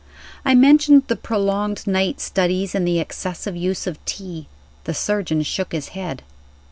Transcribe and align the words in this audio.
I 0.43 0.55
mentioned 0.55 1.03
the 1.05 1.15
prolonged 1.15 1.85
night 1.85 2.19
studies 2.19 2.73
and 2.73 2.87
the 2.87 2.97
excessive 2.99 3.55
use 3.55 3.85
of 3.85 4.03
tea. 4.03 4.47
The 4.85 4.95
surgeon 4.95 5.43
shook 5.43 5.73
his 5.73 5.89
head. 5.89 6.23